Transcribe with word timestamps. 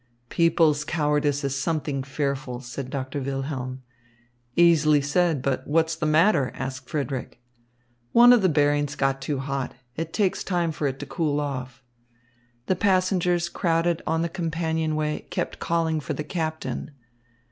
"People's 0.29 0.83
cowardice 0.83 1.43
is 1.43 1.55
something 1.55 2.01
fearful," 2.01 2.59
said 2.59 2.89
Doctor 2.89 3.21
Wilhelm. 3.21 3.83
"Easily 4.55 4.99
said; 4.99 5.43
but 5.43 5.67
what's 5.67 5.95
the 5.95 6.07
matter?" 6.07 6.51
asked 6.55 6.89
Frederick. 6.89 7.39
"One 8.11 8.33
of 8.33 8.41
the 8.41 8.49
bearings 8.49 8.95
got 8.95 9.21
too 9.21 9.37
hot. 9.37 9.75
It 9.95 10.11
takes 10.11 10.43
time 10.43 10.71
for 10.71 10.87
it 10.87 10.97
to 11.01 11.05
cool 11.05 11.39
off." 11.39 11.83
The 12.65 12.75
passengers 12.75 13.47
crowded 13.47 14.01
on 14.07 14.23
the 14.23 14.27
companionway 14.27 15.19
kept 15.29 15.59
calling 15.59 15.99
for 15.99 16.13
the 16.15 16.23
captain. 16.23 16.93